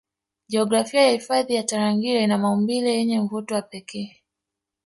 Jiografia 0.47 1.05
ya 1.05 1.11
hifadhi 1.11 1.55
ya 1.55 1.63
Tarangire 1.63 2.23
ina 2.23 2.37
maumbile 2.37 2.93
yenye 2.93 3.19
mvuto 3.19 3.55
wa 3.55 3.61
pekee 3.61 4.21